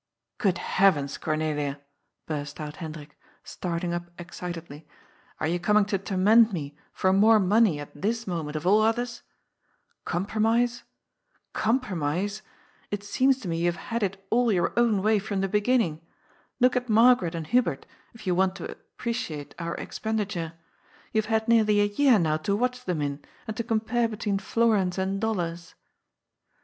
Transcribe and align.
^' 0.35 0.37
Good 0.39 0.57
heavens, 0.57 1.19
Cornelia!" 1.19 1.79
burst 2.25 2.59
out 2.59 2.77
Hendrik, 2.77 3.15
starting 3.43 3.93
up 3.93 4.05
excitedly, 4.17 4.87
^^are 5.39 5.53
you 5.53 5.59
coming 5.59 5.85
to 5.85 5.99
torment 5.99 6.51
me 6.51 6.75
for 6.91 7.13
more 7.13 7.37
money 7.39 7.79
at 7.79 7.91
this 7.93 8.25
moment 8.25 8.55
of 8.55 8.65
all 8.65 8.81
others? 8.81 9.21
Compromise? 10.03 10.81
Com 11.53 11.79
promise? 11.79 12.41
It 12.89 13.03
seems 13.03 13.37
to 13.41 13.47
me 13.47 13.59
you 13.59 13.65
have 13.67 13.75
had 13.75 14.01
it 14.01 14.25
all 14.31 14.51
your 14.51 14.73
own 14.75 15.03
way 15.03 15.19
from 15.19 15.41
the 15.41 15.47
beginning. 15.47 16.01
Look 16.59 16.75
at 16.75 16.89
Margaret 16.89 17.35
and 17.35 17.45
Hubert, 17.45 17.85
if 18.15 18.25
you 18.25 18.33
want 18.33 18.55
to 18.55 18.71
appreciate 18.71 19.53
our 19.59 19.75
expenditure. 19.75 20.53
You 21.13 21.19
have 21.21 21.29
had 21.29 21.47
nearly 21.47 21.79
a 21.79 21.85
year 21.85 22.17
now 22.17 22.37
to 22.37 22.55
watch 22.55 22.85
them 22.85 23.03
in, 23.03 23.23
and 23.45 23.55
to 23.55 23.63
compare 23.63 24.07
be 24.07 24.17
tween 24.17 24.39
florins 24.39 24.97
and 24.97 25.21
dollars 25.21 25.75